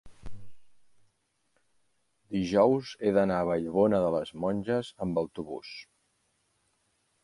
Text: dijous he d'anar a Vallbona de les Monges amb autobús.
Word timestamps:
dijous 2.37 2.95
he 3.03 3.13
d'anar 3.19 3.39
a 3.45 3.49
Vallbona 3.53 4.03
de 4.07 4.11
les 4.19 4.35
Monges 4.43 4.93
amb 5.07 5.25
autobús. 5.27 5.81